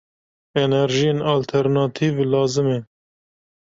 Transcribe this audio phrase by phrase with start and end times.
[0.61, 2.77] Enerjiyên alternatîv lazim e.